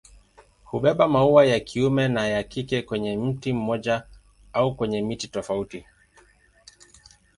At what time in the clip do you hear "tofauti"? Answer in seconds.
5.27-5.85